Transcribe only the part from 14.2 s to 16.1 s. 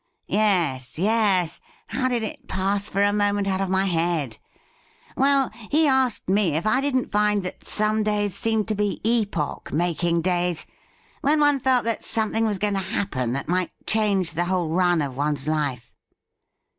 the whole run of one's life.'